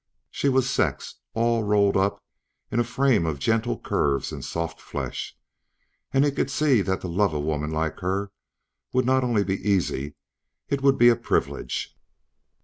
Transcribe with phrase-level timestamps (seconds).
[0.31, 2.23] She was sex all rolled up
[2.71, 5.37] in a frame of gentle curves and soft flesh,
[6.11, 8.31] and he could see that to love a woman like her
[8.93, 10.15] would not only be easy,
[10.69, 11.95] it would be a privilege.